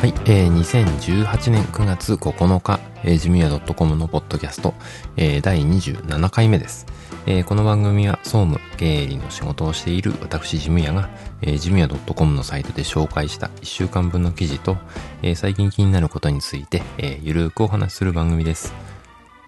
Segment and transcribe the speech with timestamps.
[0.00, 4.72] はい、えー、2018年9月9日、えー、ジムヤ .com のポッドキャスト、
[5.18, 6.86] えー、第27回目です。
[7.26, 11.10] えー、この番組は総務、経理の仕事をしている私ジムヤが、
[11.42, 14.78] えー、ジムヤ .com のサイトで紹介した1週間分の記事と、
[15.20, 18.72] えー、最近気になることについて、えー、ゆるーくお話しする番組です。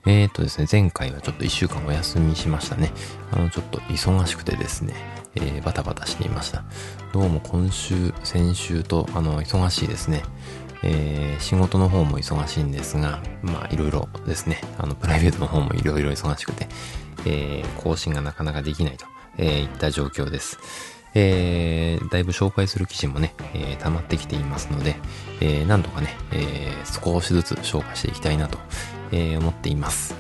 [0.05, 2.91] えー、とですね、前回はちょっと1週間お休みしましたね。
[3.31, 4.95] あの、ちょっと忙しくてですね、
[5.37, 6.65] えー、バタバタしていました。
[7.13, 10.25] どうも今週、先週と、あの、忙しいですね。
[10.83, 16.67] えー、仕事の方も忙しいんですが、まあ、いろいろですね、あの、プライベートの方もいろいろ忙しくて、
[17.25, 19.07] えー、更新がなかなかできないと、
[19.39, 20.59] えー、いった状況です。
[21.15, 24.97] えー、だいぶ紹介する記事もね、えー、溜まってきていますので、
[25.41, 28.59] えー、なんとかね、えー、少しずつ紹介していきたいなと、
[29.13, 30.15] え、思っています。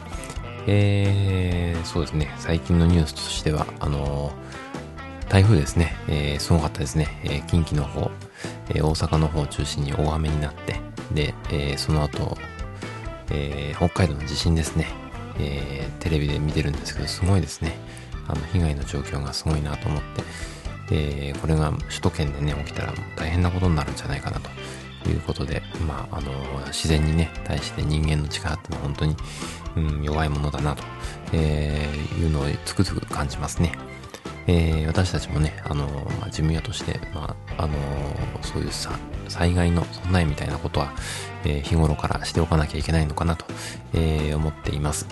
[0.66, 8.10] えー、そうですね、最近のニュースとしては、あのー、台風ですね、えー、すごかったですね、えー、近畿の方、
[8.68, 10.80] えー、大阪の方を中心に大雨になって、
[11.12, 12.36] で、えー、その後、
[13.30, 14.86] えー、北海道の地震ですね、
[15.38, 17.76] えー、テレビで見てるんですけど、すごいですね。
[18.28, 20.22] あの、被害の状況がすごいなと思って、
[20.92, 24.50] えー、これが首都圏でね、起きたら大変なことになるんじゃないかなと。
[25.02, 26.32] ということで、まあ、あの、
[26.68, 29.16] 自然にね、対して人間の力ってのは本当に、
[29.76, 30.82] うん、弱いものだなと、
[31.36, 33.72] いうのをつくづく感じますね。
[34.46, 35.86] えー、私たちもね、あの
[36.20, 37.74] まあ、事務屋として、まあ、あの
[38.42, 38.90] そういうさ、
[39.28, 40.92] 災害の備えみたいなことは、
[41.44, 43.44] えー、日頃からしておかなきゃいけないのかなと、
[43.94, 45.06] えー、思っています。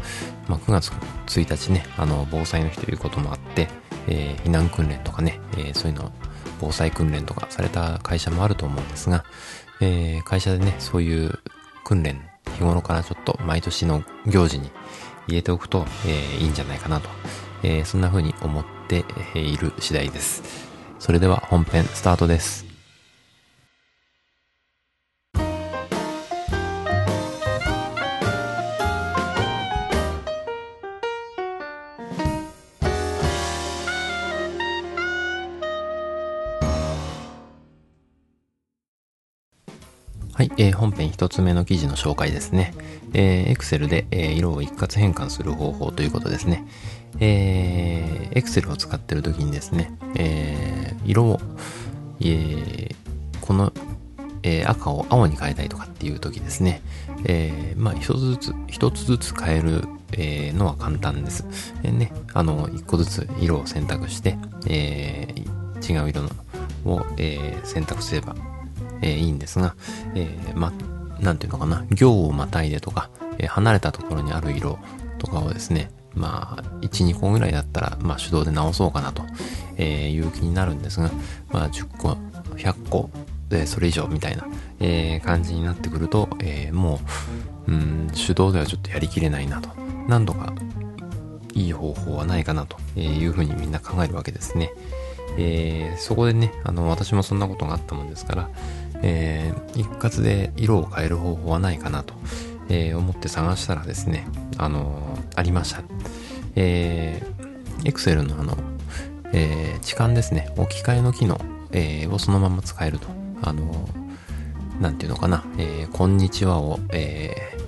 [0.48, 0.88] まあ、9月
[1.26, 3.68] 1日ね、あの、防災の日ということもあって、
[4.08, 6.10] えー、避難訓練とかね、え、そういうの、
[6.60, 9.24] 防災訓練とかされた会社もあると思うんですが、
[9.80, 11.38] えー、会社でね、そういう
[11.84, 12.20] 訓練、
[12.56, 14.70] 日頃からちょっと毎年の行事に
[15.26, 17.08] 入れておくと、えー、いいんじゃないかなと、
[17.62, 20.42] えー、そんな風に思っている次第です。
[20.98, 22.69] それでは本編スタートです。
[40.40, 42.72] はい、えー、本編一つ目の記事の紹介ですね。
[43.12, 46.64] えー、Excel で、えー、色を一括変換する方法ということですね。
[47.18, 51.40] えー、Excel を使ってる時にですね、えー、色を、
[52.22, 52.94] えー、
[53.42, 53.70] この、
[54.42, 56.80] えー、赤を青に変えたいとかっていう時ですね、
[57.26, 61.44] えー、まあ一つずつ、一つずつ変える、えー、のは簡単です。
[61.82, 66.30] えー、ね、あの、一個ずつ色を選択して、えー、違う色の
[66.86, 68.34] を、えー、選択すれば
[69.02, 69.74] え、いいんですが、
[70.14, 70.72] えー、ま、
[71.20, 74.78] なんていうのかな、行をまたいでとか、え、離れたところにある色
[75.18, 79.22] とかをですね、まあ、1、2個ぐらいだったら、まあ、手動で直そうかなと、
[79.76, 81.10] えー、いう気になるんですが、
[81.50, 82.16] まあ、10個、
[82.56, 83.10] 100個、
[83.48, 84.46] で、それ以上みたいな、
[84.78, 87.00] えー、感じになってくると、えー、も
[87.66, 89.68] う、うん、手動ではちょっとやりきれないなと。
[90.08, 90.52] 何度か、
[91.52, 94.72] いい方法はないかなというふうにみんな考えるわけですね。
[95.36, 98.50] えー、そこでね、あの、私もそんなことがあったもんですから、
[99.02, 102.14] えー、一括で色を変える方法はないかなと、
[102.68, 104.26] えー、思って探したらですね、
[104.58, 105.82] あのー、ありました。
[106.56, 108.56] えー、Excel のあの、
[109.32, 111.40] えー、置換ですね、置き換えの機能、
[111.72, 113.06] えー、をそのまま使えると。
[113.42, 117.60] あのー、なんていうのかな、えー、こんにちはを、えー、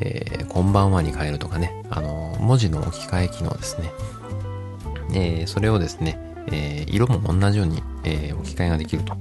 [0.00, 3.90] えー、こんばんはに変えるとかね、あの、文字の置き換え機能ですね。
[5.12, 6.18] えー、それをですね、
[6.48, 9.14] えー、色も同じように、えー、置き換えができると、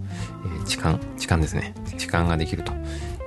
[0.45, 1.73] えー、置換、置換ですね。
[1.93, 2.73] 置換ができると、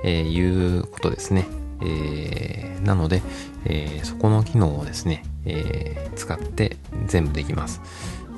[0.03, 1.47] えー、いうことですね。
[1.81, 3.21] えー、なので、
[3.65, 6.77] えー、そこの機能をですね、えー、使って
[7.07, 7.81] 全部できます。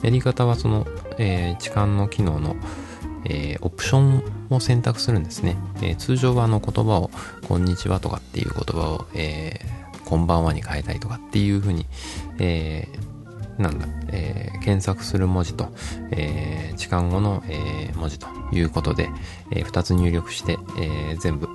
[0.01, 2.55] やり方はその、えー、置換の機能の、
[3.25, 5.57] えー、オプションを選択するんですね。
[5.81, 7.11] えー、通常はあの言葉を、
[7.47, 11.85] こんにちはとかっていう言葉を、えー、こんばんはに変えたいとかっていうふうに、
[12.39, 13.10] えー、
[13.57, 15.69] なんだ、えー、検索する文字と、
[16.11, 19.09] えー、時間後の、えー、文字ということで、
[19.51, 21.47] えー、2つ入力して、えー、全部、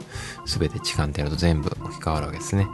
[0.44, 2.66] すべて時間ってやると全部置き換わるわけですね。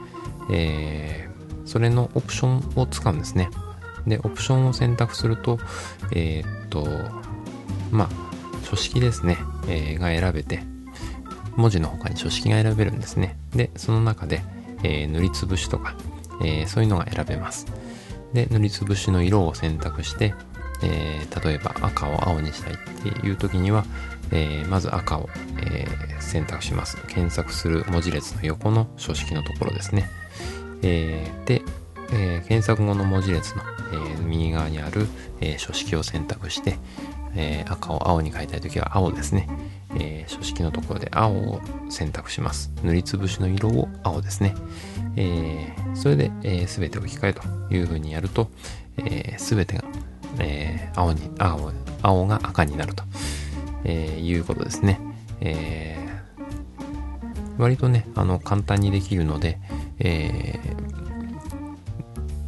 [0.50, 3.48] えー、それのオプションを使うんですね。
[4.06, 5.58] で、オプションを選択すると、
[6.12, 6.86] えー、っと、
[7.90, 8.08] まあ、
[8.64, 9.38] 書式ですね、
[9.68, 10.62] えー、が選べて、
[11.56, 13.36] 文字の他に書式が選べるんですね。
[13.54, 14.42] で、その中で、
[14.82, 15.94] えー、塗りつぶしとか、
[16.40, 17.66] えー、そういうのが選べます。
[18.32, 20.34] で、塗りつぶしの色を選択して、
[20.82, 23.84] えー、例えば赤を青にしたいっていう時には、
[24.30, 25.28] えー、まず赤を、
[25.60, 26.96] えー、選択します。
[27.06, 30.08] 検索する文字列の横の書式のところですね。
[30.82, 31.62] え、で、
[32.12, 33.62] えー、検索後の文字列の、
[33.92, 35.06] えー、右側にある、
[35.40, 36.76] え書式を選択して、
[37.34, 39.48] え赤を青に変えたいときは青ですね、
[39.98, 42.70] え書式のところで青を選択します。
[42.82, 44.54] 塗りつぶしの色を青ですね、
[45.16, 47.42] えそれで、え、全て置き換えと
[47.74, 48.50] いうふうにやると、
[48.98, 49.84] え、全てが、
[50.38, 51.72] え青に青
[52.02, 53.04] 青が赤になると、
[53.84, 55.00] えいうことですね、
[55.40, 55.96] え
[57.58, 59.58] 割とねあの簡単にできるので、
[59.98, 60.58] え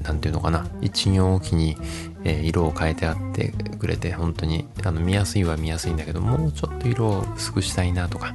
[0.05, 0.67] 何ていうのかな。
[0.81, 1.77] 一行おきに、
[2.25, 8.35] え、色を変えてあってくれて本当にあの見やすいは見やすいんだけどもうちょっと色を薄くしたいなとか、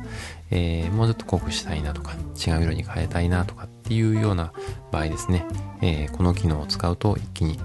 [0.51, 4.54] えー、もうちょっと濃くしたいなとか違う色に変えたいなとかっていうような
[4.92, 5.48] 場合ですね、
[5.81, 7.60] えー、この機能を使うと一気に、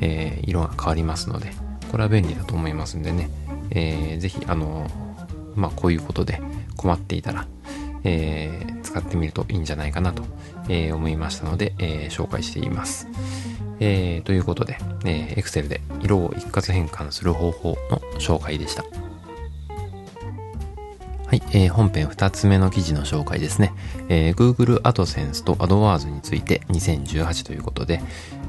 [0.00, 1.52] え色が変わりますので
[1.92, 3.30] これは便利だと思いますんでね、
[3.70, 4.88] えー、ぜひあの
[5.54, 6.40] まあこういうことで
[6.76, 7.46] 困っていたら
[8.04, 10.22] えー、使ってみるといいんじゃないかなと、
[10.68, 13.08] えー、思いましたので、えー、紹介しています。
[13.80, 18.84] えー、ということで、えー、Excel で色を一括変換する方法の紹介でした。
[21.28, 23.74] はい、えー、本編2つ目の記事の紹介ですね。
[24.08, 28.00] えー、Google AdSense と AdWords について2018ということで、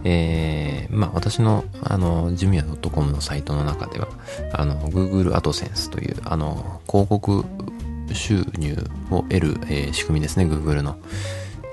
[0.06, 4.08] えー、まあ私のあの、ジュミア .com のサイトの中では、
[4.54, 7.44] あの、Google AdSense という、あの、広告
[8.14, 8.78] 収入
[9.12, 10.98] を得る、えー、仕組みですね、Google の、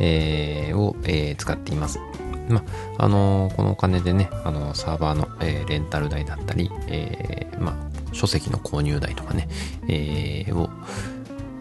[0.01, 2.01] えー、を、えー、使っています。
[2.49, 2.63] ま
[2.99, 9.49] あ、あのこのお金でね、あのサーバーの、えレンタル代だったり、えまあ、書籍の購入代とかね、
[9.89, 10.71] えを、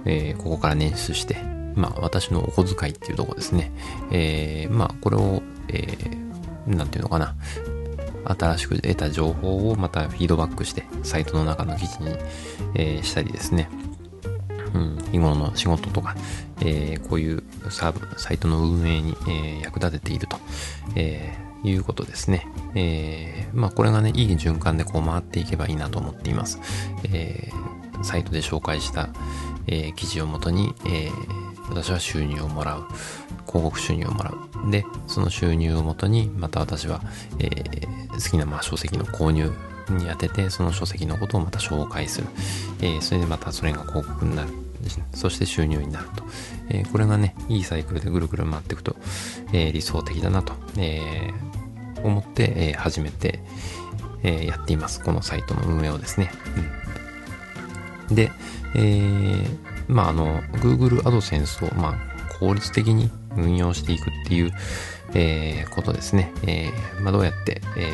[0.06, 1.38] えここから捻出して、
[1.76, 3.72] まあ、私のお小遣いっていうとこですね。
[4.12, 5.98] えまあ、これを、え
[6.68, 7.36] なんていうのかな。
[8.28, 12.16] 新しく得た情報をまたフィードバックして、サイトの中の記事に、
[12.76, 13.70] えしたりですね。
[14.76, 16.16] うん、日頃の仕事とか、
[16.60, 20.38] えー、こういうサーブ、サイトの運営に、えー、役立てていると、
[20.96, 22.48] えー、いうことですね。
[22.76, 26.60] えまあこれがね、いい循環でこう回っていけばいいなと思っています。
[27.12, 27.50] え
[28.04, 29.10] サイトで紹介した、
[29.66, 31.10] え記事をもとに、え
[31.70, 32.84] 私は収入をもらう。
[33.48, 34.70] 広告収入をもらう。
[34.70, 37.02] で、その収入をもとに、また私は、
[37.40, 37.50] え
[38.12, 39.52] 好きなまあ書籍の購入
[39.90, 42.28] に当てて、その書籍のことをまた紹介する。
[42.82, 44.65] えそれでまたそれが広告になる。
[44.86, 45.06] ですね。
[45.14, 46.24] そして収入になると。
[46.70, 48.96] えー、これがね、いいサイクルでぐるぐる回っていくと、
[49.52, 53.40] えー、理想的だなと、えー、思って、え始めて、
[54.24, 55.04] えやっています。
[55.04, 56.32] このサイトの運営をですね。
[58.10, 58.32] うん、で、
[58.76, 59.44] え
[59.88, 64.52] まあ、あの、Google AdSense を、まあ、効率的に運用していくっていう、
[65.14, 66.32] えことですね。
[66.46, 66.72] え
[67.02, 67.90] まあ、どうやって、え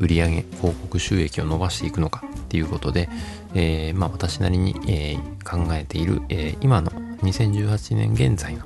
[0.00, 3.08] 売上広告収益を伸ばしていくのかっていうことで、
[3.54, 6.90] えー、まあ私なりに、えー、考えている、えー、今の
[7.22, 8.64] 2018年現在の、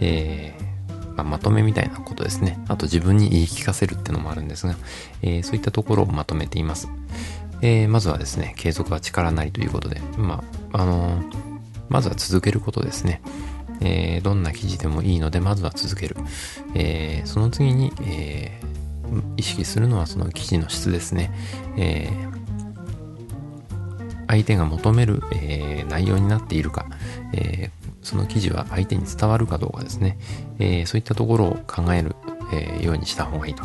[0.00, 0.54] え
[1.16, 2.58] まあ、まとめみたいなことですね。
[2.68, 4.74] あと自分に言い聞かせるってのもあるんですが、
[5.22, 6.88] えそういったところをまとめています。
[7.60, 10.42] えまずはですね、継続は力なりということで、ま
[10.72, 11.22] あ、あの
[11.88, 13.22] まずは続けることですね。
[13.80, 16.16] えどんな記事でもいいので、まずは続ける。
[16.74, 18.60] えその次に、え
[19.36, 21.30] 意識するのはその記事の質ですね。
[21.76, 22.32] えー、
[24.28, 26.86] 相手が求める、えー、内容になっているか、
[27.32, 30.18] えー、その記事は相手に伝わるかどうかですね、
[30.58, 32.16] えそういったところを考える、
[32.52, 33.62] えようにした方がいいと、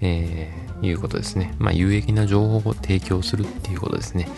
[0.00, 0.50] え
[0.82, 1.54] いうことですね。
[1.58, 4.28] まあ、有益な情報を提供するっていうことですね。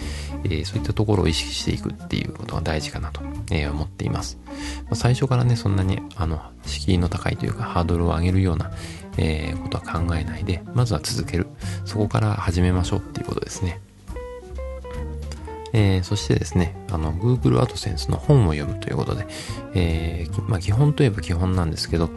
[0.44, 3.20] えそういったところを意識していくっていうことが大事かなと、
[3.50, 4.38] え思っています。
[4.84, 8.70] まあ、最初からね、そんなに、あの、敷居の高いというか、ハードルを上げるような、
[9.16, 11.46] えことは考えないで、まずは続ける。
[11.84, 13.80] そこから始めましょうっていうことですね。
[15.76, 19.26] えー、そしてですね、あの、Google AdSense の本を読むということで、
[19.74, 22.10] えー、まあ、基本といえば基本なんですけど、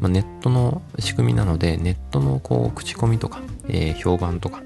[0.00, 4.64] まあ、ネットの仕組みなので、ネットのこう、口コミとか、えー、評判とか、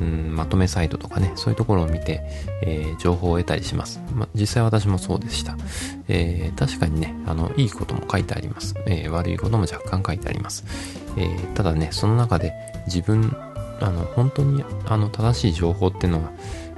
[0.00, 2.22] うん、まとめサイトとかね、そういうところを見て、
[2.62, 4.00] えー、情報を得たりします。
[4.14, 5.56] まあ、実際私もそうでした。
[6.08, 8.74] えー、確かにね、あの、いいことも書いてあります。
[8.86, 10.64] えー、悪いことも若干書いてあります。
[11.16, 12.52] えー、ただね、その中で
[12.86, 13.36] 自分、
[13.80, 16.32] あの、本当に、あの、正しい情報っていうのは、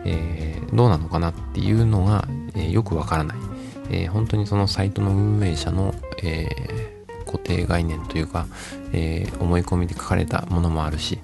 [0.04, 3.38] えー、どうなのかなっていうのが、えー、よくわからない、
[3.90, 6.48] えー、本当にそのサイトの運営者の、え
[7.26, 8.46] 固定概念というか、
[8.92, 11.18] え思い込みで書かれたものもあるし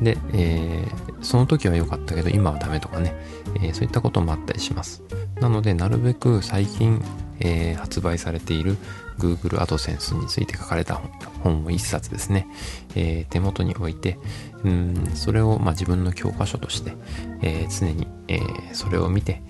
[0.00, 0.86] で、え
[1.22, 3.14] その時は良かったけど今はダメとかね、
[3.62, 5.02] えそういったこともあったりします。
[5.40, 7.02] なのでなるべく最近、
[7.40, 8.76] え発売されている
[9.18, 11.00] Google AdSense について書かれた
[11.42, 12.46] 本を一冊ですね、
[12.94, 14.18] え、手元に置いて、
[14.64, 16.96] うん、それをま自分の教科書として、
[17.42, 18.40] え、常に、え、
[18.72, 19.42] それを見て、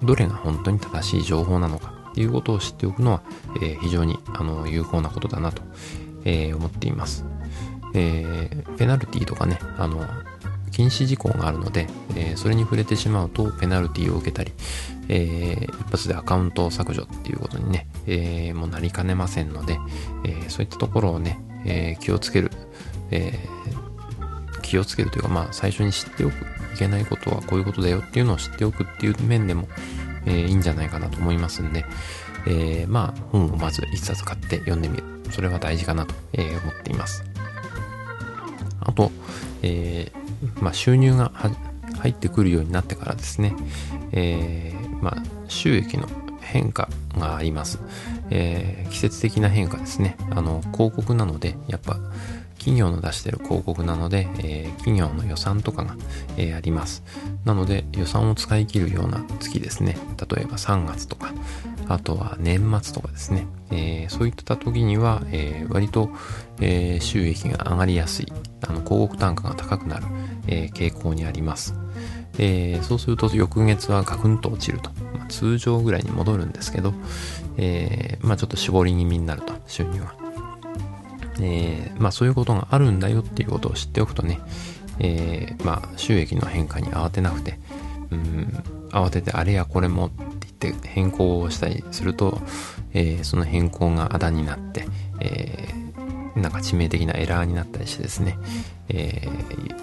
[0.00, 3.22] うん、どれが本当に正しい情報なのか、っていうことを知っておくのは、
[3.62, 5.62] え、非常にあの有効なことだなと、
[6.24, 7.24] え、思っています。
[7.94, 10.06] えー、ペナルティとかね、あの、
[10.72, 14.52] 禁止事項があるので、えー、それに触れてしまうとペナルティを受けたり、
[15.08, 19.78] えー、一発でアカウント削除っていうことにね、えー、もうなりかねませんので、
[20.24, 22.50] え、そういったところをね、え、気をつける、
[23.10, 23.38] え、
[24.62, 26.32] 気をつけるというか、まあ、最初に知っておく、
[26.74, 29.68] いけないことはこういうことだよっていうのを知っておくっていう面でも、
[30.24, 31.84] え、いいんじゃないかなと思いますんで、
[32.46, 35.04] え、まあ、本をまず一冊買って読んでみる。
[35.30, 37.31] それは大事かなと、え、思っています。
[38.86, 39.10] あと、
[39.62, 41.32] えー、まあ、収入が
[41.98, 43.54] 入ってくるようになってからですね、
[44.12, 46.08] えー、まあ、収益の
[46.40, 47.80] 変化があります。
[48.30, 50.16] えー、季節的な変化ですね。
[50.30, 51.98] あの、広告なので、やっぱ、
[52.62, 55.96] 企業の出してる広告なので、えー、企業の予算とかが、
[56.36, 57.02] えー、あります。
[57.44, 59.98] なので予算を使い切るような月ですね。
[60.30, 61.32] 例えば3月とか、
[61.88, 63.48] あとは年末とかですね。
[63.72, 66.10] え、そういった時には、え割と、
[66.60, 70.06] え収益が上がりやすい、あの広告単価が高くなる、
[70.46, 71.74] え傾向にあります。
[72.38, 74.90] えそうすると翌月はガクンと落ちると。
[75.16, 76.94] まあ、通常ぐらいに戻るんですけど、
[77.56, 80.22] えまあ、ちょっと絞り気味になると、収入は。
[81.40, 84.40] えー、まあそういうことがあるんだよっていうことを知っておくとね、
[84.98, 87.58] え、まあ収益の変化に慌てなくて、
[88.10, 92.40] うん、慌ててあれやこれもって言って変更をしたりすると、
[92.94, 94.86] え、その変更があだになって、
[95.20, 95.81] えー、
[96.36, 98.38] なんか致命的なエラーになったりしてですね、
[98.88, 99.74] えー、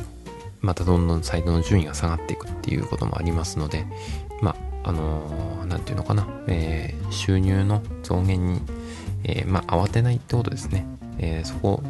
[0.61, 3.85] またどんどんサイトの順位が下がっていくっていうこともありますので、
[4.41, 8.61] まあ、あのー、ていうのかな、えー、収入の増減に、
[9.23, 10.85] えー、まあ、慌てないってことですね。
[11.17, 11.83] えー、そこ、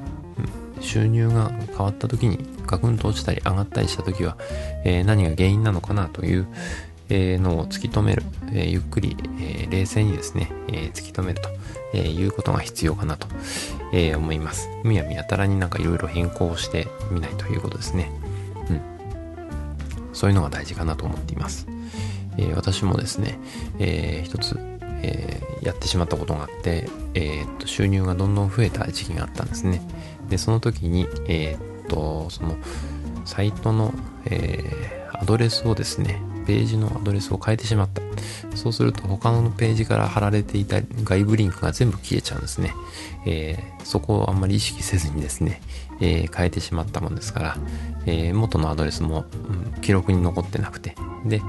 [0.79, 4.37] 収入が変わった時にガクンと落ちたり上がったりした時は、
[4.85, 6.47] えー、何が原因なのかなという、
[7.09, 8.23] えー、のを突き止める、
[8.53, 11.49] えゆっくり、え冷静にですね、え突き止めると、
[11.93, 13.27] えいうことが必要かなと、
[13.91, 14.69] え思います。
[14.83, 18.11] むやみやたらになんかいろいろ変更してみないということですね。
[18.69, 18.81] うん。
[20.13, 21.67] そういうのが大事かなと思っています。
[22.37, 23.39] え私もですね、
[23.79, 24.57] えー、一つ
[25.01, 29.81] えー、やってしまったことがあって、えー、っと収入がどんどん増えた時期があったんですね。
[30.29, 32.57] で、その時に、えー、っと、その
[33.25, 33.93] サイトの、
[34.25, 38.01] えアドレスをですね、ページのアドレスを変えてしまった。
[38.57, 42.73] そうすると他のページから貼られていた外部リンクが全部消えちゃうんですね。
[43.27, 45.61] えー、そこをあんまり意識せずにですね、
[46.01, 47.57] えー、変えてしまったもんですから、
[48.07, 51.39] えー、元のアドレスも、うん、記録に残ってなくて、で、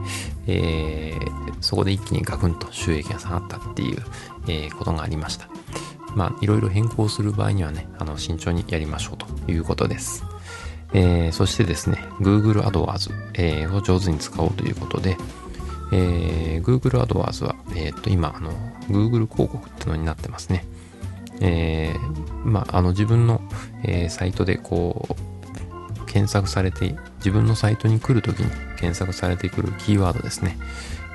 [0.46, 1.14] え、
[1.62, 4.02] そこで一気にガクンと収益が下がったっていう、
[4.48, 5.48] え、ことがありました。
[6.14, 10.24] まあ、いろいろ変更する場合にはね、あの、慎重にやりましょうということです。
[10.92, 15.16] えー、そしてですね、Google AdWords、えー、を上手に使おうということで、
[15.92, 18.52] えー、Google AdWords は、えっ、と、今、あの、
[18.88, 20.64] Google 広告ってのになってますね。
[21.40, 23.40] えー、まあ、あの、自分の、
[23.84, 25.30] えー、サイトでこう、
[26.06, 30.58] 検索されて、自分のサイトに来るときに検索されてくるキーワードですね。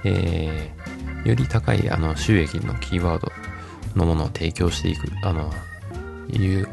[0.06, 3.32] えー、より高いあの収益のキーワード
[3.96, 5.10] のものを提供していく。
[5.24, 5.52] あの、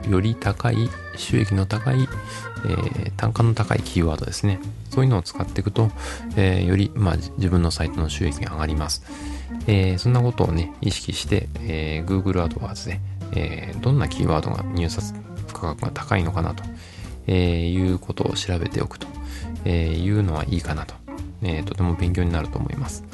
[0.09, 2.09] より高い、収益の高い、
[2.65, 4.61] えー、単価の高いキーワードですね。
[4.91, 5.91] そういうのを使っていくと、
[6.37, 9.03] えー、より、まあ、自分のサイトの収益が上がります。
[9.67, 13.01] えー、そんなことをね、意識して、えー、Google AdWords で、
[13.33, 15.15] えー、どんなキーワードが入札
[15.53, 16.63] 価格が高いのかなと
[17.27, 19.07] えー、いうことを調べておくと、
[19.65, 20.95] えー、いうのはいいかなと、
[21.43, 23.05] えー、とても勉強になると思います。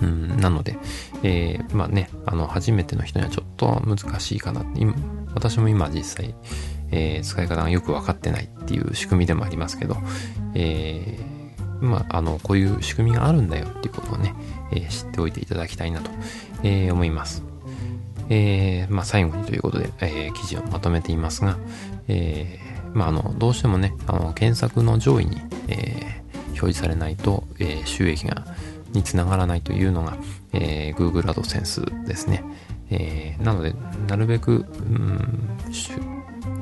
[0.00, 0.78] うん、なので、
[1.24, 4.64] えー、まあね、あの、初めての人にはちょっと難しいかな。
[4.76, 4.94] 今
[5.34, 6.34] 私も今実際、
[6.90, 9.96] えー、使い方がよく分かってないっていう仕組みでもありますけど、
[10.54, 14.34] えー、まあ、あの、こういう仕組みがあるんだよっていうことをね、
[14.72, 16.10] えー、知っておいていただきたいなと、
[16.62, 17.42] え、思います。
[18.30, 21.56] えー、まあ、最後にということで、え、記事をまとめていますが、
[22.08, 22.58] え
[22.94, 28.44] まあ、あの、どうしてもね、あの、検索の上位に、え、表示されないと、え、収益が、
[28.92, 30.16] につながらないというのが、
[30.52, 32.42] えー、Google AdSense ですね。
[32.90, 33.74] えー、なので、
[34.08, 35.48] なるべく、うん、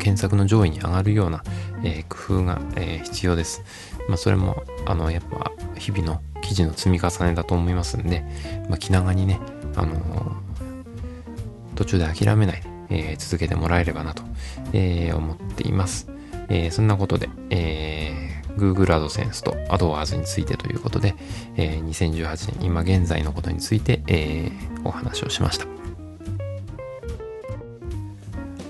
[0.07, 1.43] 検索の上位に上がるような、
[1.83, 3.65] えー、工夫が、えー、必要です。
[4.09, 8.23] まあ、それも、あの、やっぱ、日々の記事の積み重ねだと思いますんで、
[8.69, 9.41] まあ、気長にね、
[9.75, 10.37] あの
[11.75, 14.23] 途中で諦めないで、え続けてもらえればなと、
[14.73, 16.09] え思っています。
[16.49, 21.17] え、そんなことで、え、Google AdSense と AdWords についてということで、
[21.57, 24.53] え、2018年今現在のことについて、え、
[24.85, 25.67] お話をしました。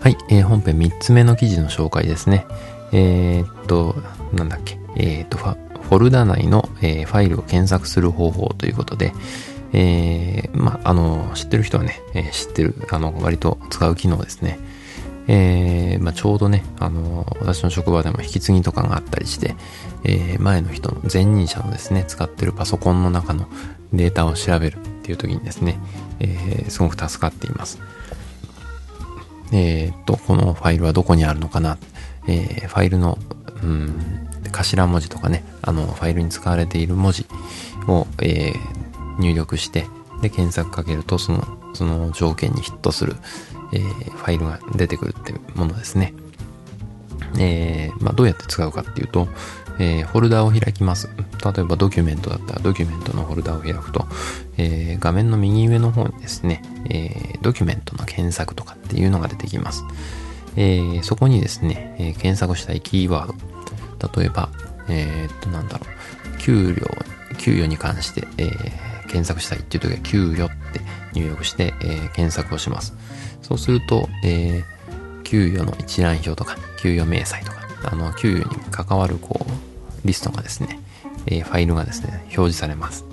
[0.07, 2.47] はい、えー、本編3つ目の記事の紹介ですね。
[2.93, 3.97] えー、っと、
[4.33, 9.13] なんだっけ、えー、っとフ、ォルダ内の、えー、ファイルを検索する方法ということで、
[9.73, 14.61] えー、まあ、あの、知ってる人はね、えー、知ってる、あの、割と使う機能ですね。
[15.27, 19.57] えー、まあ、ちょうどね、あの、私の職場でも引き継ぎとかがあったりして、
[20.05, 23.49] えー、前の人の前任者のですね、使ってるパソコンの中の
[23.93, 25.81] データを調べるっていう時にですね、
[26.21, 27.81] えー、すごく助かっています。
[29.53, 31.79] えー、っと、このファイルはどこにあるのかな、
[32.27, 33.19] えー、ファイルの、
[33.63, 37.27] うん、頭文字とかね、あの、ファイルに使われている文字
[37.87, 39.87] を、えー、入力して、
[40.23, 43.17] で、検索かけると、その、その条件にヒットする、
[43.73, 46.15] えー、ファイルが出てくるってものですね。
[47.39, 49.29] えー、まあ、どうやって使うかっていうと、
[49.79, 51.09] えー、フォルダを開きます。
[51.45, 54.07] 例えばドキュメントだったらドキュメントのフォルダを開くと、
[54.57, 59.85] えー、画面の右上の方にですね、えー、ドキュメントの検索とかっていうのが出てきます。
[60.57, 63.35] え、そこにですね、え検索したいキーワー
[64.09, 64.49] ド、例えば、
[64.89, 65.85] えっと、なんだろ
[66.35, 66.87] う、給料、
[67.39, 68.51] 給与に関して、え
[69.03, 70.81] 検索したいっていう時は給与って
[71.13, 72.95] 入力して、え検索をします。
[73.43, 74.65] そうすると、え
[75.25, 79.66] 給与の一覧表とか、給与明細とか、あの、給与に関わる、こう、
[80.07, 80.81] リストがですね、
[81.27, 83.05] えファイルがですね、表示されます。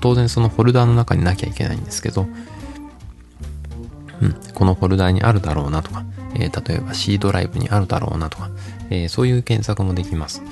[0.00, 2.26] 当然そのフォルダーの中になきゃいけないんですけど、
[4.20, 6.04] うん、このフォルダーにあるだろうなとか、
[6.34, 8.50] えー、例えば C ドライブにあるだろうなとか、
[8.90, 10.42] えー、そういう検索もできます。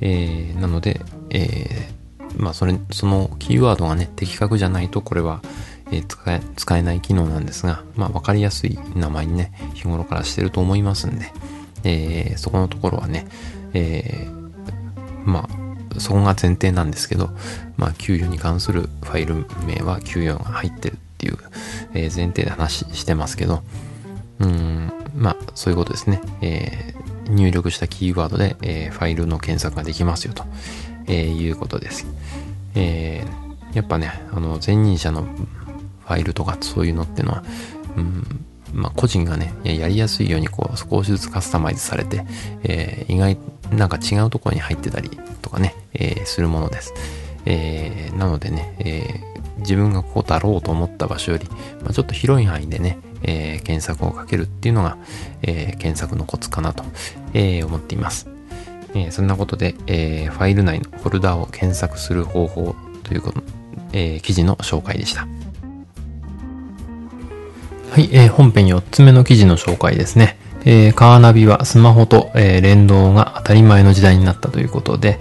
[0.00, 1.00] えー、なので、
[1.30, 1.90] え
[2.36, 5.42] まあそれ、そのキーワードがね、的確じゃないとこれは、
[5.90, 11.32] え使え、使えない機能なんですが、まあわかりやすい名前にね、日頃からしてると思いますんで、
[11.82, 13.26] えそこのところはね、
[13.74, 14.28] え
[15.28, 15.68] まあ
[15.98, 17.30] そこが前提なんですけど、
[17.76, 21.38] まあ、給与に関するファイル名は給与が入ってるっていう、
[21.94, 23.62] えー、前提で話してますけど、
[24.40, 26.20] うん、まあ、そういうことですね。
[26.42, 30.44] えー、入力したキーワードで、えー、ファイルの検索ができますよと、
[31.06, 32.06] え、いうことです。
[32.74, 33.24] え、
[33.72, 37.44] やっぱね、あの、前任者のファイルとかそういうのってのは、
[37.96, 38.44] うん、
[38.78, 42.24] まあ、個人がね、やりやすいようにこう少しずつカスタマイズされて、
[42.62, 43.36] えー、意外、
[43.72, 45.10] なんか違うところに入ってたり
[45.42, 46.94] とかね、えー、するものです。
[47.44, 49.20] えー、なのでね、え、
[49.58, 51.48] 自分がこうだろうと思った場所より、
[51.82, 54.96] まあ、ちょっと広い範囲でね、え、検索をかけるっていうのが、
[55.42, 56.84] え、検索のコツかなと、
[57.34, 58.28] え、思っています。
[58.94, 63.42] え、そんなことで、え、ファイル内のフォルダを検索する方法ということ、
[63.92, 65.26] え、記事の紹介でした。
[67.90, 70.36] はい、えー、本編4つ目の記事の紹介ですね。
[70.64, 75.18] えー、カーナビはスマホと、えー、連動が当たり前の時代になったということで、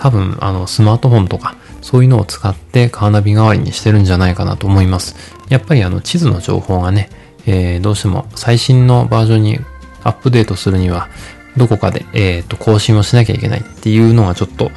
[0.03, 5.15] 多分、あの、スマートフォンとか、そういうのを使ってカーナビ代わりにしてるんじゃないかなと思います。
[5.47, 7.09] やっぱりあの、地図の情報がね、
[7.45, 9.59] えー、どうしても最新のバージョンに
[10.03, 11.07] アップデートするには、
[11.55, 14.71] どこかで、えっ、ー、と、更新をしなきゃいけないっていうのがちょっと、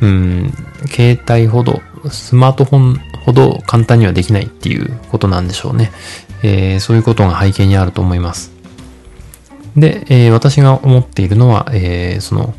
[0.00, 0.50] うん、
[0.86, 5.92] 携帯ほど、スマートフォンほど簡単にはできないっていうことなんでしょうね。
[6.42, 8.50] えー、そういうことが背景にあると思います。
[9.76, 12.54] で、えー、私が思っているのは、えー、その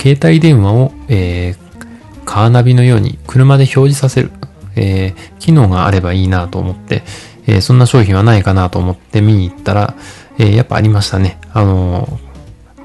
[0.00, 4.30] 携帯電話を、えー、カーナビのように車で表示させる、
[4.76, 7.02] えー、機能があればいいなと思って、
[7.46, 9.94] えー、そんな商品はないかなと思って見に行ったら、
[10.38, 11.38] えー、やっぱありましたね。
[11.52, 12.18] あの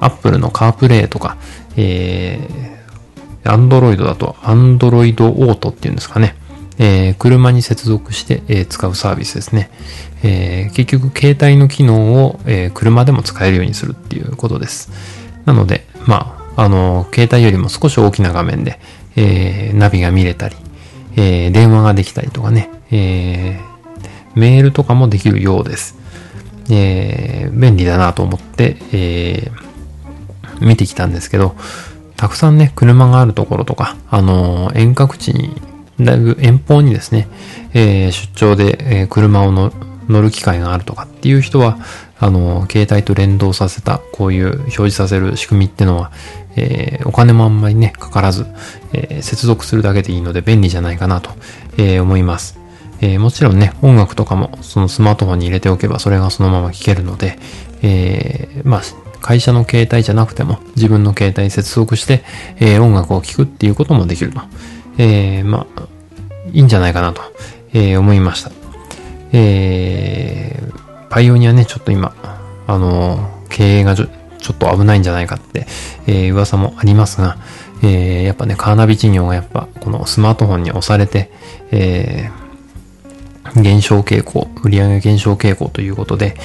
[0.01, 1.37] アップルのカープレイとか、
[1.77, 6.35] えー、アンドロイドだとアンドロイドオートっていうんですかね。
[6.77, 9.69] えー、車に接続して、えー、使うサービスですね。
[10.23, 14.91] えー、結局、携帯の機能を、えー、車でも使えるようにするっていうことです。
[15.45, 18.79] なので、まあ、あの、携帯よりも少し大きな画面で、
[19.15, 20.55] えー、ナビが見れたり、
[21.15, 25.97] えー、電話ができたりとかね、えー、メールとかもできるようです。
[26.69, 31.55] えー、便利だなと思って、えー、見てきたんですけど、
[32.17, 35.61] たくさんね、車があるところとか、あの遠隔地に、
[35.99, 37.27] だいぶ遠方にですね、
[37.73, 39.71] えー、出張で、えー、車を乗
[40.21, 41.77] る機会があるとかっていう人は、
[42.25, 46.11] あの、携帯と連動させた、こういう表示させる仕組みってのは、
[46.55, 48.47] えー、お金もあんまりね、かからず、
[48.93, 51.29] えー、接続するだけでいいので便利じゃないかなと、
[51.77, 52.59] えー、思います。
[53.01, 57.37] えもちろんね、音楽とかもそのスマートフォンに入れておけばそれがそのまま聴けるので、
[57.83, 58.81] えまあ、
[59.21, 62.23] 会社の携帯じゃなくても自分の携帯に接続して、
[62.59, 64.41] え音楽を聴くっていうこともできると。
[64.97, 65.87] えまあ、
[66.53, 67.21] いいんじゃないかなと、
[67.73, 68.51] え思いました。
[69.33, 70.63] え
[71.09, 72.13] パイオニアね、ちょっと今、
[72.67, 74.07] あの経営がちょ
[74.45, 75.65] ちょっと危ないんじゃないかって、
[76.05, 77.37] えー、噂もありますが、
[77.81, 81.31] えー、やっぱね、カーナビ事業がやっぱこのスマートフォンに押されて、
[81.71, 86.35] えー、減少傾向、売上減少傾向ということで、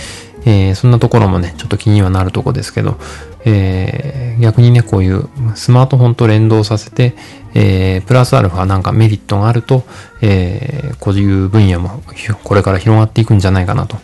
[0.47, 2.97] えー、そんなところもね、ちょっと気にはなるとこですけど、
[3.45, 7.15] えー、逆にね、こういうスマートフォンと連動させて、
[7.55, 9.85] えー、プラスアルファなんかメリットがあると、
[10.23, 12.03] えー、こういう分野も
[12.45, 13.99] これから広がっていくんじゃないかなと、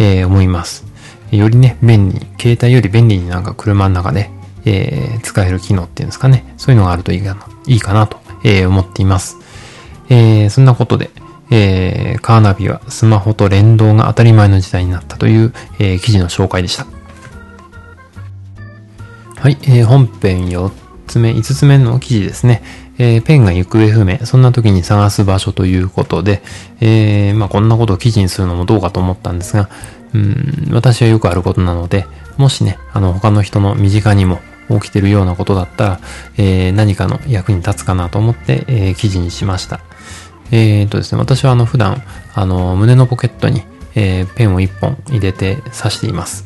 [0.00, 0.84] えー、思います。
[1.30, 4.30] よりね、便利、携帯より便利になんか車の中で、
[4.64, 6.54] えー、使える機能っていうんですかね。
[6.56, 9.36] そういうのがあるといいかな、いいかなと、えー、思っています。
[10.08, 11.10] えー、そんなことで、
[11.50, 16.86] えー、カーナビはスマホと連動が当たり前の時代になったという、えー、記事の紹介でした。
[19.36, 20.70] はい、えー、本編4
[21.06, 22.62] つ目、5つ目の記事ですね。
[23.02, 26.42] えー、ペンが行方不明、そんな時に探す場所ということで、
[26.82, 29.70] えー、まあこんなことを記事にするのもどうかと思ったんですが、
[30.12, 32.04] うん、私はよくあることなので、
[32.36, 36.00] もしね、あの、他の人の身近にも起きてるようなことだったら、
[36.36, 39.80] えー、何かの役に立つかなと思って、えー、記事にしました。
[40.50, 42.02] えー、とですね、私はあの、普段、
[42.34, 43.62] あの、胸のポケットに、
[43.94, 46.44] えー、ペンを1本入れて刺しています。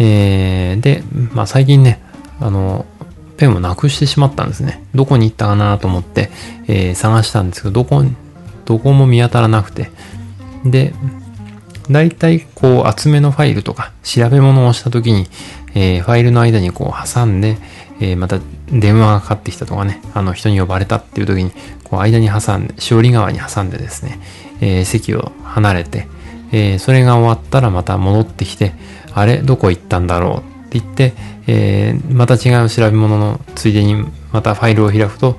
[0.00, 2.02] えー、で、まあ、最近ね、
[2.40, 2.86] あの、
[3.42, 4.84] ペンをなくしてしまったんですね。
[4.94, 6.30] どこに行ったかなと思って、
[6.68, 8.04] えー、探したんですけど、どこ、
[8.66, 9.90] どこも見当たらなくて。
[10.64, 10.94] で、
[11.90, 15.26] 大体こう厚めのファイルとか調べ物をした時に、
[15.74, 17.56] えー、ファイルの間にこう挟んで、
[18.00, 21.50] えー、また電話がかかってきたとかね、あの人に呼ばれたっていう時に、
[21.82, 24.20] こう間に挟んで、しおり側に挟んでですね、
[24.60, 26.06] えー、席を離れて、
[26.52, 28.72] えそれが終わったらまた戻ってきて、
[29.12, 29.38] あれ？
[29.38, 30.51] どこ行ったんだろう？
[30.78, 31.12] って言って、
[31.46, 35.36] えまた違う調べ物のついでにまたファイルを開くと、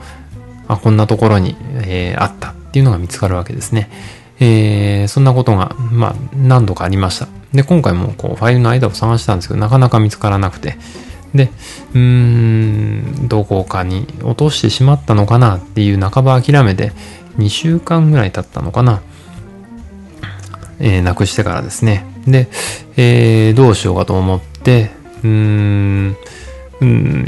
[0.67, 3.89] あ、こんなところに、えあったっていうのが見つかるわけですね。
[4.39, 7.27] えー、そんなことが、まあ、何度かありました。
[7.53, 10.77] で、今回もこう、ファイルの間を探したんですけど、なかなか見つからなくて、
[11.33, 11.49] で、
[11.93, 16.91] うーん、どこかに落としてしまったのかなっていう半ば諦めて、
[17.37, 19.01] 2週間ぐらい経ったのかな。
[20.79, 22.05] えー、なくしてからですね。
[22.27, 22.47] で、
[22.97, 24.91] えー、どうしようかと思って、
[25.23, 26.17] うーん、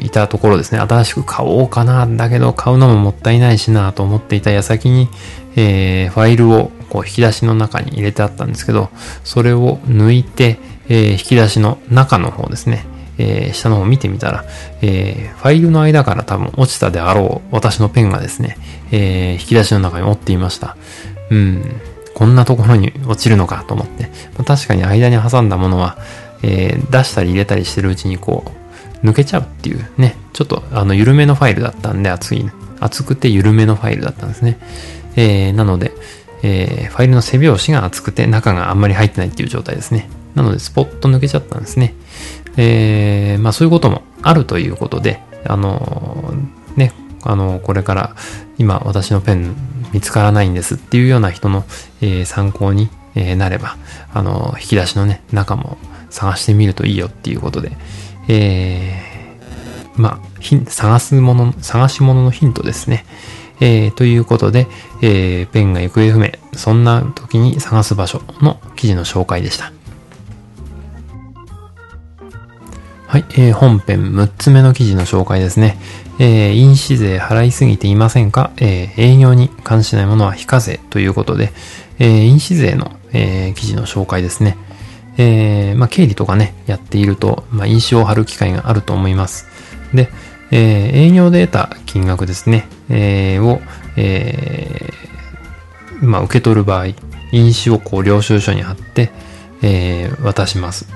[0.02, 0.80] いたところですね。
[0.80, 2.06] 新しく買おうかな。
[2.06, 5.10] だけど買うのももったいないしなと思っていた矢先に、
[5.56, 8.90] えー、ファイルをこう引き出しの中に入れてあったんですけど、
[9.24, 12.86] それを抜いて、えー、引き出しの中の方ですね、
[13.18, 14.46] えー、下の方見てみたら、
[14.82, 18.58] えー、ファイルの間から多分落ちたであろう私のペンがですね、
[18.92, 20.76] えー、引き出しの中に折っていました。
[21.32, 21.82] うん、
[22.14, 24.04] こんなところに落ちるのかと思って、
[24.38, 25.98] まあ、確かに間に挟んだものは、
[26.46, 28.44] えー、出したり入れたりしてるうちにこ
[29.04, 32.46] う、抜けちゃうっていうね、ちょっとあの緩めのファイルだったんで厚い、
[32.80, 34.60] 厚くて緩めのファイルだったんですね。
[35.16, 35.92] えー、なので、
[36.44, 40.08] えー、ファイルの背拍子が厚くて中があんまり入ってないっていう状態ですね。
[40.36, 41.96] なので、スポッと抜けちゃったんですね。
[42.58, 48.16] えー、まあそういうこともあるということで、あのー、ね、あのー、これから
[48.58, 49.56] 今私のペン
[49.94, 51.64] 見つからないんですっていうような人の、
[52.02, 53.78] えー、参考に、えー、なれば、
[54.14, 55.78] あのー、引き出しのね、中も
[56.16, 57.72] 探してみるといいよっていうことで、
[58.30, 63.06] えー、まあ、探すもの、探し物のヒントですね。
[63.60, 64.68] えー、ということで、
[65.02, 69.74] えー、ペンが行方不明、そんな時に探す場所の記事の紹介でした。
[73.08, 75.78] はい、えー、本編6つ目の記事の紹介ですね。
[76.18, 81.52] えー、印紙税払いすぎていませんか、えー、営業に関しないものは非課税ということで、
[82.00, 84.58] えー、印紙税の、えー、記事の紹介ですね。
[85.18, 89.48] えー、まあ、経理とかね、やっていると、まあ、印紙を貼る機会があると思います。
[89.94, 90.10] で、
[90.52, 93.62] えー、営業で得た金額ですね、えー、を、
[93.98, 96.88] えー、まあ、受け取る場合、
[97.32, 99.12] 印紙をこう領収書に貼って、
[99.62, 100.88] えー、渡します。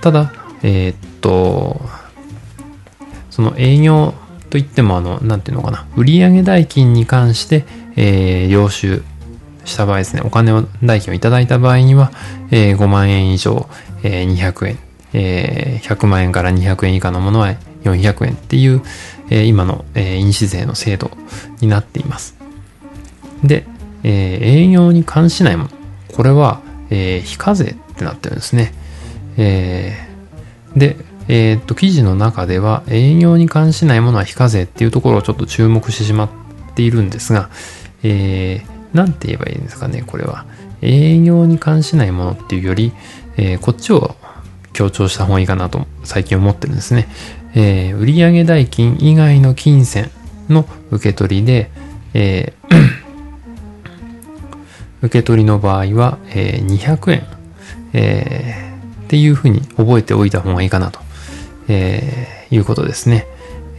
[0.00, 1.80] ただ、えー、っと、
[3.30, 4.14] その営業
[4.50, 7.64] といっても、あの、なんていうのかな、売上代金に関して、
[7.96, 9.02] えー、領収
[9.64, 12.12] した場合ですね、お金を、代金をいただいた場合には、
[12.50, 13.68] えー、5万円以上、
[14.02, 14.78] えー、200円、
[15.12, 18.82] えー、100万円から200円以下のものは400円っていう、
[19.30, 21.10] えー、今の、えー、印紙税の制度
[21.60, 22.36] になっています。
[23.42, 23.66] で、
[24.02, 25.70] えー、営業に関しないもの。
[26.14, 28.72] これは、えー、非課税ってなってるんですね。
[29.36, 30.96] えー、で、
[31.28, 36.30] えー、っと、記事の中では、営業に関しないものは非課税っていうところをちょっと注目してしまっ
[36.74, 37.48] ているんですが、
[38.02, 40.46] えー、なんて言えばいいんですかね、これは。
[40.80, 42.92] 営業に関しないものっていうより、
[43.36, 44.16] えー、こっちを
[44.72, 47.08] 強調した方がいいかなと最近思ってるんですね。
[47.54, 50.10] えー、売上代金以外の金銭
[50.48, 51.70] の受け取りで、
[52.14, 52.64] えー
[55.02, 57.26] 受け取りの場合は、えー、200円、
[57.92, 60.98] えー、っていうふうに覚えておいた方がいいかなと、
[61.68, 63.26] えー、いうことですね。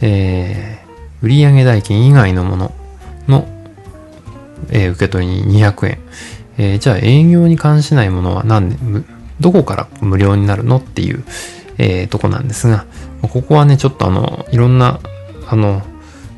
[0.00, 2.72] えー、売上代金以外のもの
[3.26, 3.48] の、
[4.70, 5.98] えー、受け取りに200円。
[6.58, 8.76] えー、じゃあ営業に関しないものは何で、
[9.40, 11.24] どこから無料になるのっていう、
[11.78, 12.86] えー、とこなんですが、
[13.22, 15.00] ここはね、ちょっとあの、いろんな、
[15.48, 15.82] あの、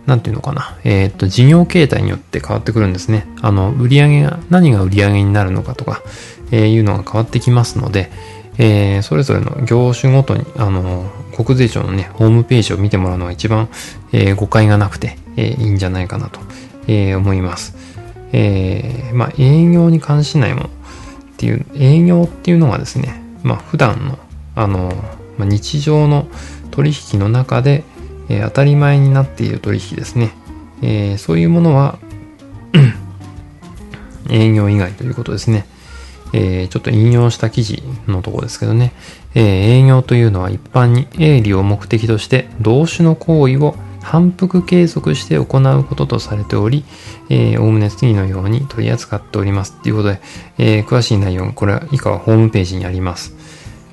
[0.06, 0.76] なんていうのかな。
[0.84, 3.26] えっ、と、事業形態によって変わってくるんですね。
[3.42, 6.02] あの、売上が、何が売上になるのかとか、
[6.50, 8.10] えー、いうのが変わってきますので、
[8.56, 13.68] えー、それぞれの業種ごとに、あの、国税庁のね、ホームページを見てもらうのが一番、
[14.12, 16.40] えー、誤解がなくて、えー、いいんじゃないかなと、
[16.86, 17.76] えー、思います。
[18.32, 20.70] えー、まあ、営業に関しないものっ
[21.36, 24.18] ていう、営業っていうのがですね、まあ、普段の、
[24.54, 24.92] あの、
[25.38, 26.26] まあ、日常の
[26.70, 27.84] 取引の中で、
[28.28, 30.32] えー、当たり前になっている取引ですね。
[30.82, 31.98] えー、そういうものは
[34.30, 35.66] 営業以外ということですね。
[36.32, 38.92] えー、ちょっと引用した記事のところですけどね、
[39.34, 46.84] えー、営業というのは一般に営利を目的として同種の行為を反復継続して行うこととされており、
[47.30, 49.80] えー、おおむね次のように取り扱っております。
[49.82, 50.20] ということで、
[50.58, 53.34] えー、詳しい内容、これは以下はホームページにあります。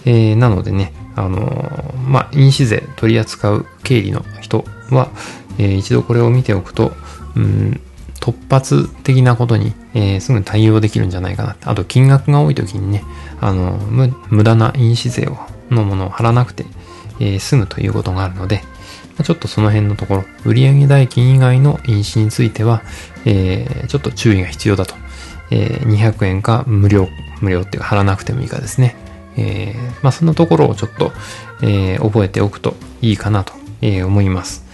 [0.06, 5.10] えー、なのでね、あのー、まあ、印紙税取り扱う経理の人は、
[5.58, 6.94] えー、一度これを見ておくと、
[7.36, 7.82] うん、
[8.20, 11.58] 突発的なことに、えー、すぐ対応できるんじゃないかな。
[11.64, 13.04] あと、金額が多い時にね、
[13.42, 13.78] あの、
[14.30, 15.38] 無駄な印紙税を、
[15.70, 16.66] のものを払わなくて、
[17.20, 18.64] えー、済むということがあるので、
[19.24, 22.82] ちょっとその辺のところ、売上代金以外の印紙については、
[23.26, 24.96] えー、ちょっと注意が必要だと。
[25.52, 27.08] えー、200円か無料、
[27.42, 28.96] 無料っていうか払わなくてもいいかですね。
[29.38, 31.12] えー、まあそんなところをちょっと、
[31.62, 34.66] えー、覚えておくといいかなと、えー、思います。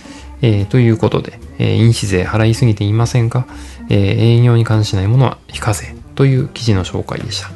[0.41, 3.45] えー、ということで、えー、印紙税払いすぎていませんか、
[3.89, 7.51] えー、営業に関しないものは非課税という記事の紹介でした。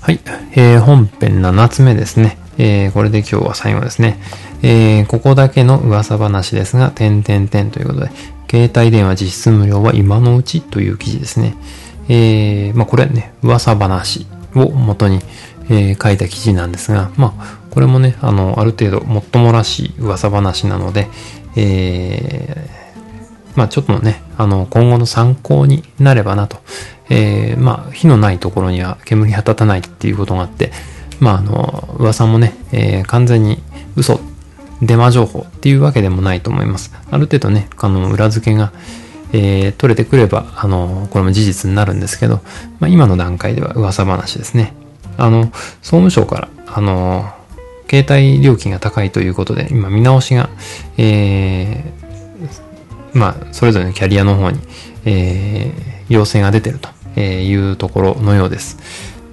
[0.00, 0.20] はい、
[0.52, 2.38] えー、本編7つ目ですね。
[2.58, 4.18] えー、これで今日は最後ですね。
[4.62, 8.10] えー、ここだけの噂話ですが、点々点ということで、
[8.50, 11.56] 携帯電話実質無料は今のうちという記事ですね。
[12.08, 15.20] えー、まあこれね、噂話を元に、
[15.68, 21.08] えー、書いた記事なんですが、まあこれもね、あの、ある程度もっともらしい噂話なので、
[21.56, 26.58] えー、まあちょっとね、あの、今後の参考になればなと。
[27.10, 30.72] えー、まあ火のないところには煙が立たないっていうことがあって、
[31.20, 33.62] まああの、噂もね、えー、完全に
[33.96, 34.20] 嘘、
[34.82, 36.92] デマ情報っていうわけでもないと思います。
[37.10, 38.72] ある程度ね、あの、裏付けが、
[39.32, 42.40] えー、取れてくれば、あの、これも事実になるんですけど、
[42.80, 44.74] まあ、今の段階では噂話ですね。
[45.16, 45.44] あの、
[45.82, 47.32] 総務省から、あの、
[47.90, 50.50] 携帯料金が高いということで、今見直しが、
[50.96, 54.58] えー、まあ、それぞれのキャリアの方に、
[55.04, 58.78] えー、要請が出てるというところのようです。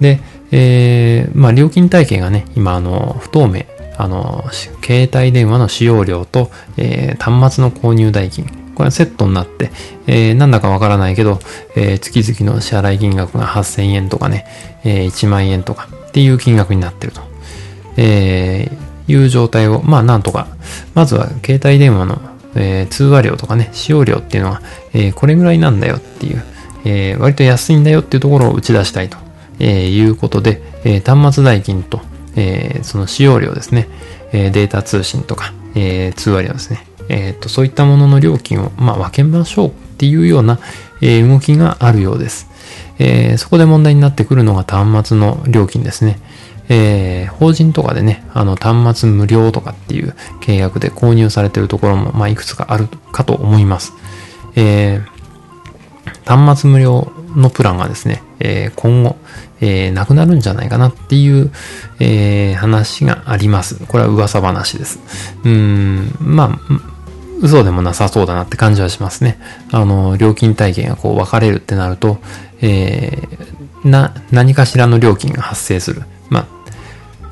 [0.00, 0.20] で、
[0.52, 3.64] えー、まあ、料金体系がね、今、あの、不透明、
[3.96, 4.44] あの、
[4.84, 9.70] 携帯電話の使用料と、えー、端末の購入代金、これはセットになって、
[10.06, 11.40] えー、なんだかわからないけど、
[11.74, 14.46] えー、月々の支払い金額が8000円とかね、
[14.84, 17.22] えー、1万円とかっていう金額になってると、
[17.96, 20.48] えー、いう状態を、まあなんとか、
[20.94, 22.20] まずは携帯電話の、
[22.54, 24.62] えー、通話料とかね、使用料っていうのは、
[24.92, 26.42] えー、これぐらいなんだよっていう、
[26.84, 29.16] えー、割と安いんだよっていうところを打ち出したいと、
[29.58, 32.00] えー、いうことで、えー、端末代金と、
[32.36, 33.88] えー、その使用料ですね、
[34.32, 40.58] えー、データ通信とか、えー、通話料ですね、えっ、ー、と、そういったものの料金を、まあ、分けましょうっていうような、
[41.00, 42.48] えー、動きがあるようです。
[42.98, 46.20] えー、そこで問題になってくるのが端末の料金ですね。
[46.68, 53.92] えー、法人とかでね、あの、端末無料とかっていう契約で購入されてるところも、まあ、いくつかあるかと思います。
[54.54, 59.16] えー、端末無料のプランがですね、えー、今後、
[59.60, 61.50] えー、なくなるんじゃないかなっていう、
[62.00, 63.76] えー、話があります。
[63.86, 64.98] これは噂話です。
[65.44, 66.58] うん、まあ、
[67.40, 69.38] 嘘でもなさそうだなって感じはしますね。
[69.70, 72.18] あの、料金体系がこう分かれるってなると、
[72.60, 76.02] えー、な、何かしらの料金が発生する。
[76.28, 76.46] まあ、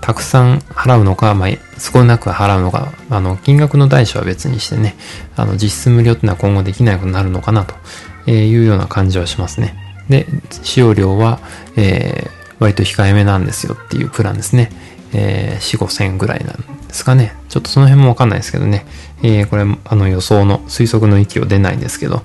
[0.00, 4.96] たくさん払うのか、まあ、少なく払うのか、あの、金額の代償は別にしてね、
[5.36, 9.89] あの、実質無料っていうのは今後できなくなるのかなというような感じはしますね。
[10.10, 10.26] で、
[10.62, 11.40] 使用量は、
[11.76, 14.70] えー、割と控えめなんですよっていうプランですね。
[15.12, 17.34] えー、4、5千ぐらいなんですかね。
[17.48, 18.84] ちょっとその辺もわかんないですけどね。
[19.22, 22.22] えー、これ、あの予想の推測の域を出ないんですけど、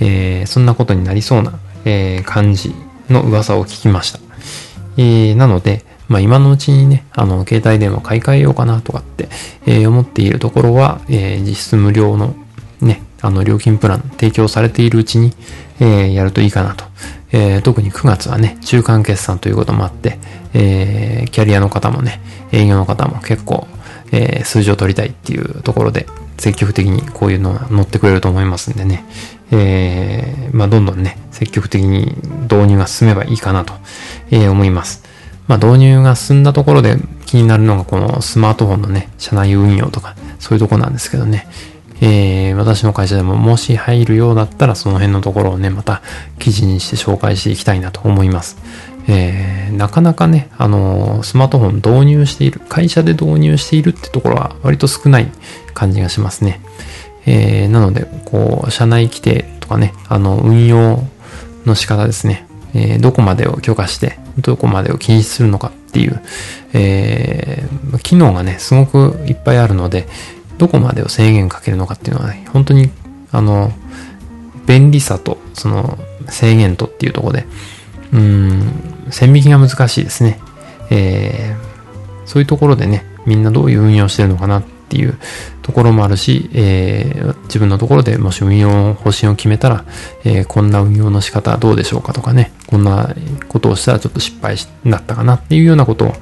[0.00, 2.74] えー、そんなことになりそうな、えー、感じ
[3.08, 4.18] の噂を聞きました。
[4.96, 9.28] えー、なので、まあ今のうちにね、あの、携帯電話買い替えようかなとかって、
[9.66, 12.34] え、思っているところは、えー、実質無料の
[12.80, 15.32] ね、あの、料金プラン提供されているうちに、
[15.78, 16.84] えー、やるといいかなと。
[17.32, 20.18] えー、特に9月はね、中間決算ということもあって、
[20.52, 22.20] えー、キャリアの方もね、
[22.52, 23.66] 営業の方も結構、
[24.12, 26.06] えー、数字を取りたいっていうところで、
[26.38, 29.04] 積極的にこういうのが乗ってくれると思いますんでね、
[29.52, 33.74] えー、まあ、どんどんね、積極的に導入が進めばいいかなと、
[34.30, 35.04] えー、思います。
[35.48, 41.48] まあ、導入が進んだところで気になるのがこのスマートフォンのね、社内運用とか、そういうとこなんですけどね、
[42.00, 46.02] えー、私の会社でももし入るようだったらその辺のところをね、また
[46.38, 48.56] 記事にして紹介していきたいなと思います。
[49.08, 55.30] えー、なかなかね、あのー、スマートフォン導入している、会社で導入しているってところは割と少ない
[55.74, 56.60] 感じがしますね。
[57.26, 61.02] えー、なので、こう、社内規定とかね、あの、運用
[61.66, 62.46] の仕方ですね。
[62.72, 66.20] えー、どこまでを許可して、どこまでを禁止するのかっていう、
[66.72, 70.06] えー、機能がね、すごくいっぱいあるので、
[70.60, 72.90] どこまでを制限かけるのかっていうのは、ね、本当に、
[73.32, 73.72] あの、
[74.66, 77.46] 便利さと、その、制限とっていうとこで、
[78.12, 80.38] うん、線引きが難しいですね。
[80.90, 85.18] えー、そういうところでね、みんなどういう運用してるのかなっていう
[85.62, 89.86] ところもあるし、えー、自分のところでもし運用方針を決めたら、
[90.24, 93.14] えー、こんな運用の仕方どうでしょうかとかね、こんな
[93.48, 96.12] ことをしたらちょっと失敗になったかなっていうようなことを、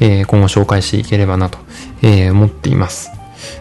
[0.00, 1.58] えー、今後紹介していければなと、
[2.02, 3.17] え思っています。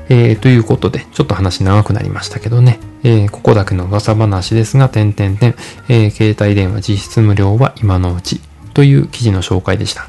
[0.10, 5.56] えということで、ちょっと話長くなりましたけどね、えここだけの噂話ですが、点々点、
[5.90, 8.42] え携帯電話実質無料は今のうち
[8.74, 10.08] という記事の紹介でした。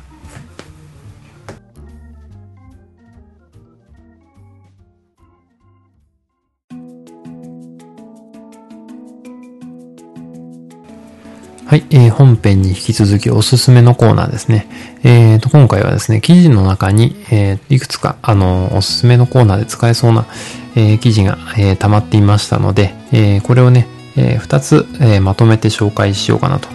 [11.68, 14.66] はい、えー、本編に引き続きおすすめのコーナーですね。
[15.04, 20.26] えーと、今回はですね、記事の中に、えー、いくつか、あの、おすすめのコーナーで使えそうな、
[20.74, 26.68] えー、記事が、えー、溜まっていましたので、えー、これをね、えー、二つ、えー、まとめて紹介しようかなと、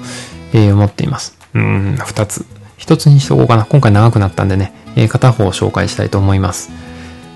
[0.54, 1.38] えー、思っています。
[1.54, 2.46] うん、二つ。
[2.78, 3.66] 一つにしとこうかな。
[3.66, 6.72] 今回長くなったんでね、えー、片方を紹介したいと思います。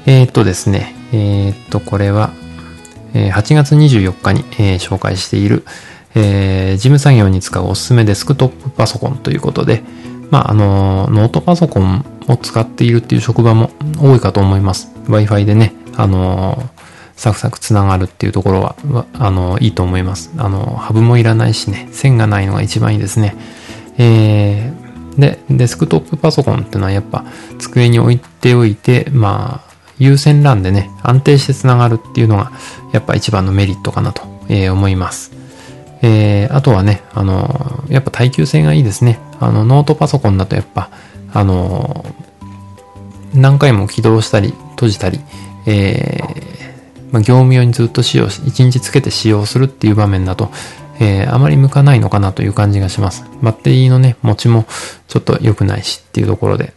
[0.06, 2.32] えー、っとですね、えー、っと、これは、
[3.13, 5.65] えー、8月24日に、えー、紹介している、
[6.15, 9.84] えー、事務作業に使うおすすめデスクトップパソコンということで、
[10.30, 14.92] まあ、あの、ノートパソコンを使っているっていう職場も多いかと思います。
[15.08, 16.70] Wi-Fi でね、あの、
[17.16, 18.76] サクサクつながるっていうところは、
[19.13, 20.32] あの、いいと思います。
[20.38, 23.36] あの、ハブもいらないしね、線がないのが一番いいですね。
[23.98, 27.26] えー、で、デスクトップパソコンっていうのはやっぱ
[27.58, 32.52] 机に置いておいて、まあ、有線 LAN でね、安定してつながるっていうのが、
[32.94, 35.32] やっぱ一番のメリットかなと、えー、思います。
[36.01, 39.19] えー、あとはね、あの、やっぱ耐久性がいいですね。
[39.39, 40.89] あの、ノートパソコンだとやっぱ、
[41.33, 42.05] あの、
[43.33, 45.19] 何回も起動したり、閉じたり、
[45.65, 50.51] えー、まあ、業務用にずっと使用し、1日つけて使用するっていう場面だと、
[50.99, 53.25] えー、あまり向かないのかなという感じがします。
[53.41, 54.65] バッテリーのね、持ちも
[55.07, 56.73] ちょっと良くないしっていうところで、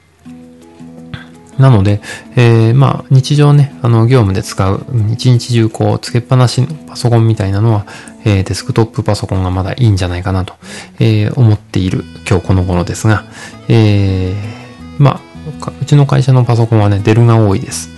[1.59, 2.00] なので、
[2.37, 7.87] えー、まあ、日常ね、あの、業務で使う、一日中こう、つけっぱなしのパソコンみたいなのは、
[8.24, 10.54] えー、デスクトップパソコンがまだいいんじゃないかなと、
[10.98, 13.24] えー、思っている今日この頃ですが、
[13.68, 15.20] えー、ま
[15.66, 17.90] あ、うちの会社のパソコンはね、デルが多いです。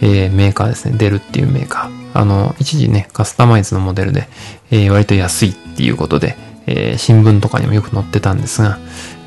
[0.00, 0.96] えー、メーカーですね。
[0.96, 2.20] デルっていうメーカー。
[2.20, 4.28] あの、一時ね、カスタマイズのモデルで、
[4.70, 6.36] えー、割と安いっていうことで、
[6.66, 8.78] えー、新聞とかにもよく載ってたんですが、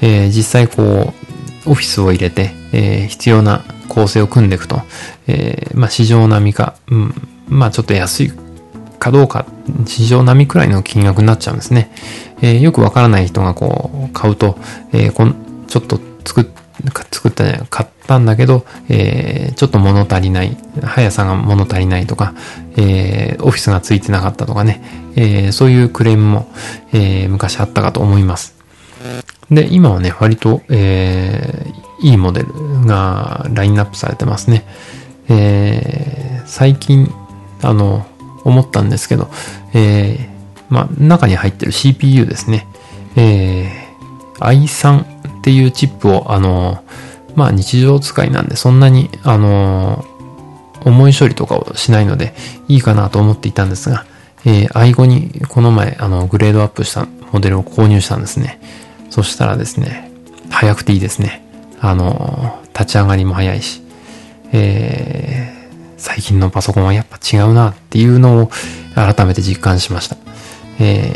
[0.01, 1.13] えー、実際こ
[1.65, 4.81] う、オフィスを入れて、えー、必要な構成を組んでいくと、
[5.27, 7.13] えー、まあ市場並みか、うん、
[7.47, 8.33] まあちょっと安い
[9.01, 9.47] かどうか、
[9.85, 11.91] 市場並みくらいの金額になっちゃうんですね。
[12.41, 14.59] えー、よくわからない人がこう、買うと、
[14.93, 15.35] えー、こん
[15.67, 16.45] ちょっと作っ
[17.11, 22.33] 作ったじゃない、買ったんだけど、えー、ちょっと物足りない、速さが物足りないとか、
[22.77, 24.83] えー、オフィスがついてなかったとかね、
[25.15, 26.51] えー、そういうクレームも、
[26.93, 28.55] えー、昔あったかと思います。
[29.49, 34.65] で、今はね、割と、えー、いいモデルがラインナップされてますね。
[35.27, 37.11] えー、最近、
[37.61, 38.05] あの、
[38.43, 39.29] 思ったんですけど、
[39.73, 40.29] えー、
[40.69, 42.67] まあ、中に入ってる CPU ですね。
[43.15, 46.83] えー、i3 っていうチップを、あの、
[47.35, 50.05] まあ、日常使いなんで、そんなに、あの、
[50.83, 52.33] 重い処理とかをしないので、
[52.67, 54.05] いいかなと思っていたんですが、
[54.45, 58.59] えー、i5 にこの前、あの、グレードアップしたモデルを購入したんですね。
[59.09, 60.11] そしたらですね、
[60.49, 61.45] 早くていいですね。
[61.79, 63.81] あの、立ち上がりも早いし、
[64.51, 65.60] えー、
[66.01, 68.49] 最近のパソコンはやっぱ違うなっていうのを
[68.95, 70.17] 改めて実感しました。
[70.79, 71.13] え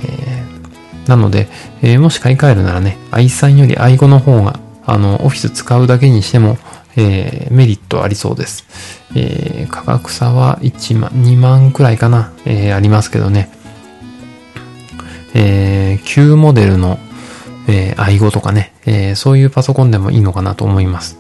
[1.06, 1.48] ー、なので、
[1.82, 6.60] えー、もし買い替えるならね、i3 より i5 の方が、あの、オフィス使うだけにしても、
[6.96, 8.64] えー、メリットありそうです。
[9.16, 13.50] えー、価格差は1万、2万くらいかな、えー、ありますけどね。
[15.34, 17.00] えー、旧モデルの、
[17.68, 21.18] えー、i5 とかね、えー、そういうパソコンでもいいのかなと思います。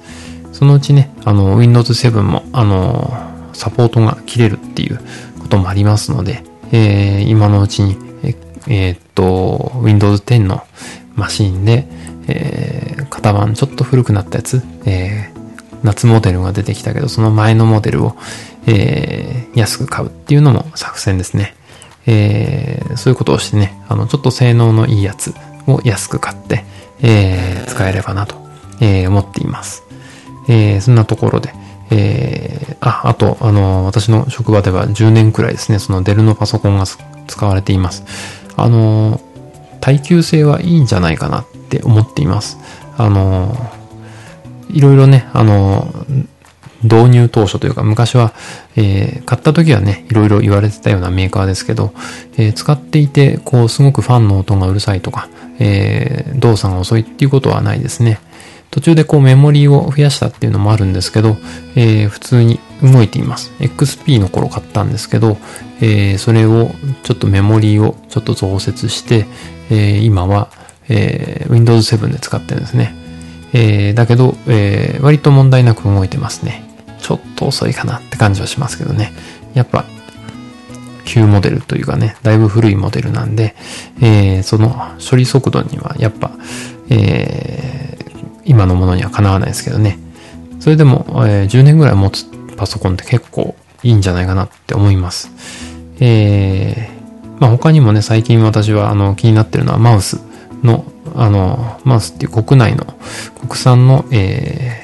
[0.51, 4.99] そのうちね、あの、Windows 7も、あの、サポートが切れるっていう
[5.39, 7.97] こともありますので、えー、今のうちに、
[8.67, 10.63] えー、っと、Windows 10の
[11.15, 11.87] マシンで、
[12.27, 18.15] えー、型番ちょっと古くなったやつ、えー、夏モデルが出てきたけど、その前のモデルを、
[18.67, 21.55] えー、安く買うっていうのも作戦ですね。
[22.07, 25.33] えー、そういうことをしてね、あの、ちょっと性能のいいやつ
[25.67, 26.65] を安く買って、
[27.01, 28.35] えー、使えればなと、
[28.79, 29.83] えー、思っています。
[30.47, 31.53] えー、そんなところで、
[31.91, 36.85] えー、あ、あと、あの、私の職場では10年くらいですね、そのデルのパソコンが
[37.27, 38.03] 使われています。
[38.55, 39.21] あの、
[39.81, 42.57] 耐久性はいいんじゃないかなって思っています。
[42.97, 43.55] あの、
[44.69, 45.93] いろいろね、あの、
[46.83, 48.33] 導入当初というか、昔は、
[48.75, 51.93] えー、買った時はね、いろいろ言われてたようなメーカーですけど、
[52.37, 55.27] えー、使っていて、こう、すごくファンの音がうるさいとか、
[55.59, 58.19] えー、動作が遅いっていうことはないですね。
[58.75, 61.37] 途中でこうメモリーを増やしたっていうのもあるんですけど、
[61.77, 63.53] えー、普通に動いています。
[63.59, 65.37] XP の頃買ったんですけど、
[65.79, 66.71] えー、それを
[67.03, 69.27] ちょっとメモリーをちょっと増設して、
[69.69, 70.49] えー、今は、
[70.89, 72.93] えー、Windows 7で使ってるんですね。
[73.53, 76.65] えー、だけど、えー、割と問題なく動いてますね。
[76.99, 79.13] ちょっと遅いかなって感じはしますけどね。
[79.53, 79.85] やっぱ、
[81.05, 83.55] 旧モデルというかね、だいぶ古いモデルなんで、
[84.01, 84.75] えー、その
[85.09, 86.31] 処理速度にはやっぱ、
[86.89, 88.14] えー、
[88.45, 89.99] 今のものにはかなわないですけどね。
[90.59, 92.25] それでも、えー、10年ぐらい持つ
[92.55, 95.29] パソコンって結構いいんじゃないかなって思います。
[95.99, 100.19] えー、まあ他にもね、最近私はあの気になってるのはマウス
[100.63, 100.85] の
[101.15, 102.85] あの、マウスっていう国内の
[103.39, 104.81] 国産の、え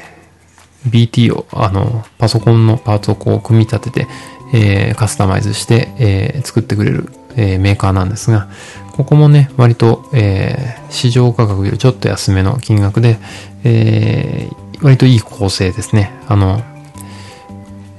[0.87, 4.07] ー、BT を、あの、パソコンのパーツをこう組み立てて、
[4.53, 8.49] えー、カスタマイズして、えー、作ってくれる、えー、メーカーなんですが、
[8.91, 13.17] ここもね、割と、えー、市場価格よりちょっと安めの金額で、
[13.63, 16.11] えー、割といい構成ですね。
[16.27, 16.61] あの、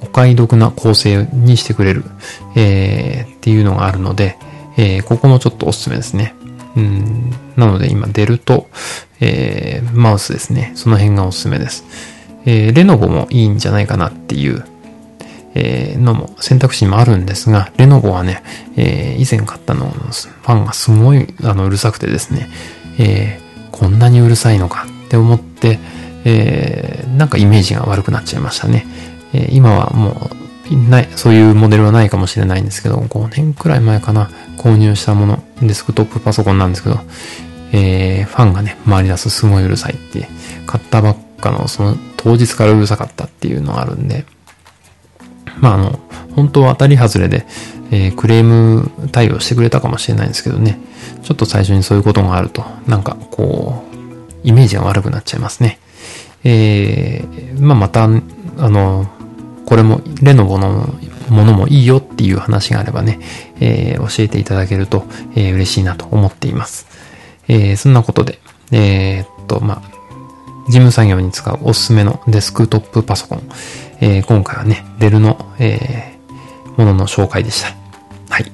[0.01, 2.05] お買い得な構成にしてくれる、
[2.57, 4.36] えー、っていうのがあるので、
[4.76, 6.34] えー、ここもちょっとおすすめですね。
[6.76, 8.68] うん、なので今、デルと、
[9.20, 10.72] えー、マウスですね。
[10.74, 11.84] その辺がおすすめです。
[12.45, 14.64] えー、レノボもいいんじゃないかなっていう、
[15.55, 18.43] えー、のも選択肢にもあるんですが、レノボはね、
[18.77, 22.49] えー、以前買ったの、ファンがすごいあのうるさくてですね、
[22.99, 25.79] えー、こんなにうるさいのかって思って、
[26.25, 28.87] えー、なんかイメージが悪くなっちゃいましたね。
[29.35, 30.31] えー、今はも
[30.71, 37.01] う、ない、そういうモデルはないかもしれないんですけど、5年くらい前かな、購入したもの、デスクトップパソコンなんですけど、
[37.73, 40.29] えー、ファンがね、回り出すすごいうるさいって、
[40.67, 44.25] 買ったばっかのその当日からうるさかったっていうのがあるんで、
[45.59, 45.99] まああの、
[46.35, 47.47] 本当は当たり外れで、
[47.91, 50.79] えー、クレーム対応してくれたかもしれないんですけどね、
[51.23, 53.93] ちょっと最初にそういうことがあると、なんかこう、
[54.45, 55.79] イメージが悪くなっちゃいますね。
[56.45, 59.09] えー、まあまた、あの、
[59.67, 60.89] これもレノボの
[61.29, 63.21] ものもいいよっていう話があればね、
[63.61, 66.87] えー、教えていただけると、えー、嬉しいなと思っています。
[67.49, 68.39] えー、そんなことで、
[68.71, 69.93] えー、っと、まあ、
[70.67, 73.43] 事務作業に使うおすすめのデスクトップパソコン。
[74.05, 77.69] えー、今回はね、デルの、えー、ものの紹介でした。
[78.29, 78.53] はい。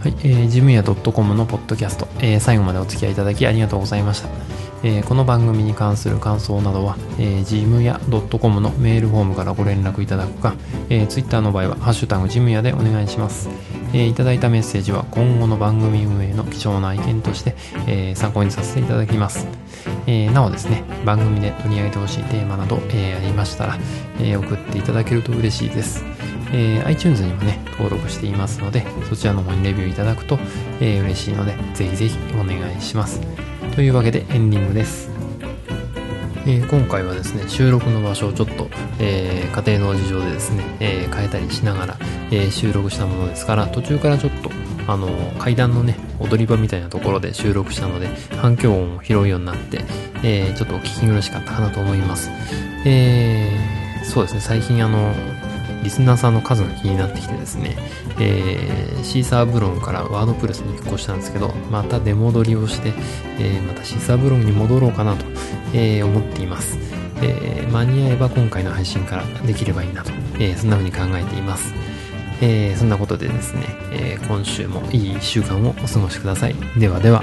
[0.00, 4.30] はい、えー、ジムヤ .com のポッドキャスト、えー、最後までお付き合いいただきありがとうございました。
[4.82, 8.00] えー、この番組に関する感想などは、えー、ジムヤ
[8.40, 10.54] .com のメールフォームからご連絡いただくか、
[10.88, 13.50] えー、Twitter の場合は、ハッシュタグジムヤでお願いします。
[13.92, 17.54] えー、いただいたメッセージは今後の番組運営の貴重な意見として、
[17.86, 19.46] えー、参考にさせていただきます。
[20.06, 23.78] えー、なおですね、番組で取り上げてほしいテーマなど、え、ありましたら、
[24.20, 26.04] え、送っていただけると嬉しいです。
[26.52, 30.38] え、iTunes にもね、登録していますので、そちらの方にレビューいただくと、
[30.80, 33.20] え、嬉しいので、ぜひぜひお願いします。
[33.74, 35.19] というわけでエンディングです。
[36.46, 41.98] えー、今回はですね、収録の場所をちょっと、えー、家庭の事情でですね、えー、変えたりしながら、
[42.30, 44.50] え収録したものですから、途中からちょっと、
[44.86, 49.84] あの、階段のね、踊り場みたいなところで収録したので、反響音を拾うようになって、
[50.22, 52.30] え、ちょっとお聞き苦しかったかなと思います。
[52.86, 53.50] え、
[54.04, 55.12] そうですね、最近あの、
[55.82, 57.76] リスナーさんの数が気になってきてですね、
[58.18, 62.92] えー、シーサーブログからワードプレスに引っ越したんですけど、また出戻りをして、
[63.38, 65.24] えー、またシーサーブログに戻ろうかなと、
[65.72, 66.78] えー、思っています。
[67.22, 71.74] え、間に合えば今回の配信からできればいいなと、え、そんな風に考えています。
[72.40, 73.62] え、そんなことでですね、
[73.92, 76.54] え、今週もいい1週間をお過ごしください。
[76.78, 77.22] ではでは。